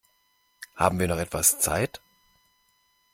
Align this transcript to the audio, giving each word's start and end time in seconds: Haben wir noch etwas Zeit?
Haben 0.75 0.97
wir 0.97 1.07
noch 1.07 1.19
etwas 1.19 1.59
Zeit? 1.59 2.01